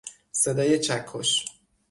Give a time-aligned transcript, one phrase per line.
[0.31, 1.45] صدای چکش